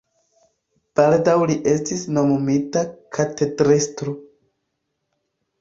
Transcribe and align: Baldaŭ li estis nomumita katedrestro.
Baldaŭ 0.99 1.35
li 1.51 1.57
estis 1.73 2.01
nomumita 2.17 2.83
katedrestro. 3.19 4.17